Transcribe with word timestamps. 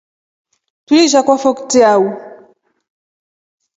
Tuliisha 0.85 1.19
kwafo 1.23 1.49
kitrau. 1.57 2.03